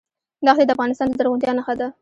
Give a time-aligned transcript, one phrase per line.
[0.45, 1.87] دښتې د افغانستان د زرغونتیا نښه ده.